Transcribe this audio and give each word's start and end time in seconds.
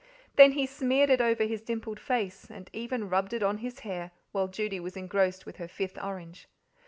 Then 0.35 0.53
he 0.53 0.65
smeared 0.65 1.11
it 1.11 1.21
over 1.21 1.43
his 1.43 1.61
dimpled 1.61 1.99
face, 1.99 2.49
and 2.49 2.71
even 2.73 3.07
rubbed 3.07 3.33
it 3.33 3.43
on 3.43 3.59
his 3.59 3.81
hair, 3.81 4.09
while 4.31 4.47
Judy 4.47 4.79
was 4.79 4.97
engrossed 4.97 5.45
with 5.45 5.57
her 5.57 5.67
fifth 5.67 6.01
orange. 6.03 6.47